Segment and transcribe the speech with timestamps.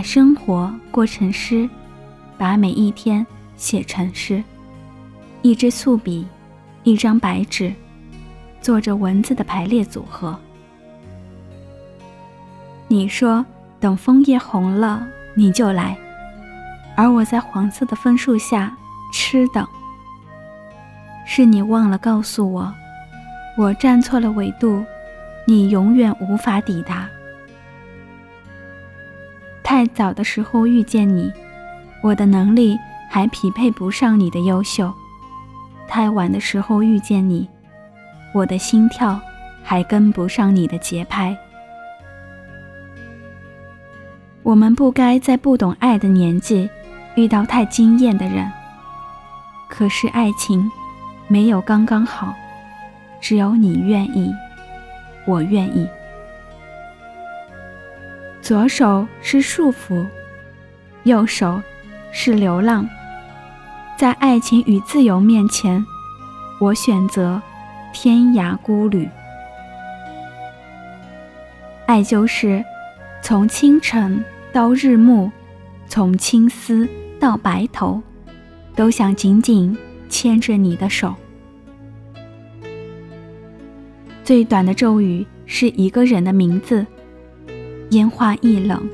[0.00, 1.68] 把生活过成诗，
[2.38, 4.42] 把每一天写成诗。
[5.42, 6.26] 一支素笔，
[6.84, 7.70] 一张白纸，
[8.62, 10.34] 做着文字的排列组合。
[12.88, 13.44] 你说
[13.78, 15.94] 等枫叶红了你就来，
[16.96, 18.74] 而我在黄色的枫树下
[19.12, 19.66] 痴等。
[21.26, 22.72] 是你忘了告诉我，
[23.58, 24.82] 我站错了纬度，
[25.46, 27.06] 你永远无法抵达。
[29.80, 31.32] 太早的时候遇见你，
[32.02, 34.92] 我的能力还匹配不上你的优秀；
[35.88, 37.48] 太晚的时候遇见你，
[38.34, 39.18] 我的心跳
[39.62, 41.34] 还跟不上你的节拍。
[44.42, 46.68] 我们不该在不懂爱的年纪
[47.14, 48.52] 遇到太惊艳的人。
[49.66, 50.70] 可是爱情。
[51.26, 52.34] 没有刚刚好，
[53.18, 54.30] 只有你愿意，
[55.26, 55.88] 我愿意。
[58.50, 60.04] 左手是束缚，
[61.04, 61.62] 右手
[62.10, 62.84] 是流浪。
[63.96, 65.86] 在爱情与自由面前，
[66.60, 67.40] 我选择
[67.92, 69.08] 天涯孤旅。
[71.86, 72.64] 爱就是
[73.22, 75.30] 从清晨到日暮，
[75.86, 76.88] 从青丝
[77.20, 78.02] 到白头，
[78.74, 79.78] 都想紧紧。
[80.08, 81.14] 牵着你的手，
[84.24, 86.84] 最短的咒语是一个人的名字。
[87.90, 88.88] 烟花易冷，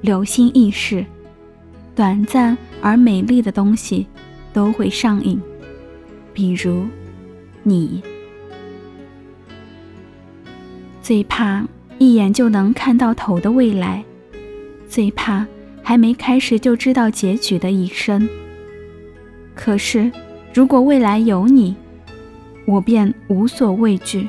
[0.00, 1.04] 流星易逝，
[1.94, 4.06] 短暂而美丽的东西
[4.52, 5.40] 都会上瘾，
[6.32, 6.86] 比如
[7.62, 8.02] 你。
[11.02, 11.66] 最怕
[11.98, 14.04] 一眼就能看到头的未来，
[14.88, 15.46] 最怕
[15.82, 18.28] 还没开始就知道结局的一生。
[19.54, 20.10] 可是。
[20.52, 21.76] 如果未来有你，
[22.66, 24.28] 我便无所畏惧。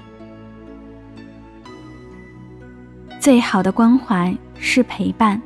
[3.22, 5.40] 最好的关怀是陪伴。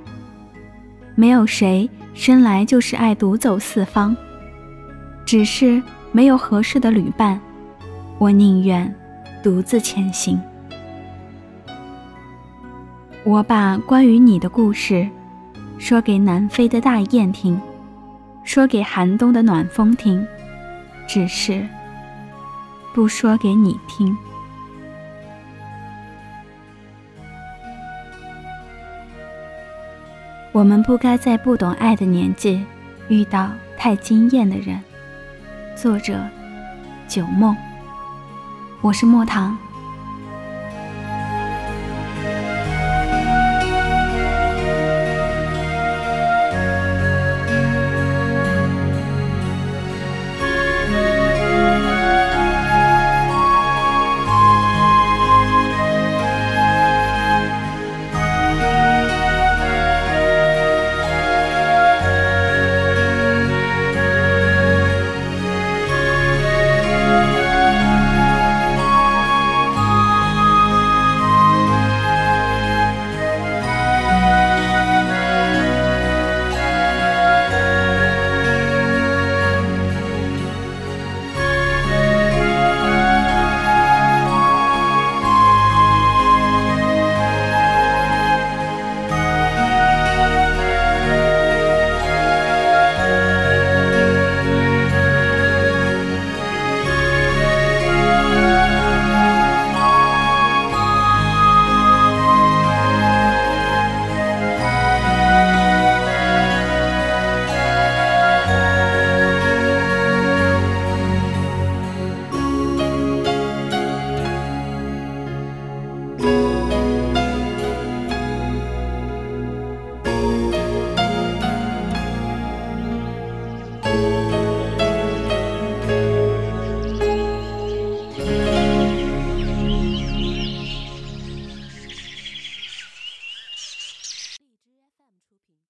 [1.13, 4.15] 没有谁生来就是爱独走四方，
[5.25, 5.83] 只是
[6.13, 7.37] 没有合适的旅伴，
[8.17, 8.95] 我宁愿
[9.43, 10.39] 独自前行。
[13.25, 15.05] 我把关于你的故事
[15.77, 17.59] 说给南飞的大雁听，
[18.45, 20.25] 说给寒冬的暖风听。
[21.05, 21.67] 只是
[22.93, 24.15] 不说给你听。
[30.55, 32.63] 我们不该在不懂爱的年纪
[33.09, 34.81] 遇到太惊艳的人。
[35.75, 36.17] 作者：
[37.09, 37.53] 九梦。
[38.79, 39.57] 我是莫唐。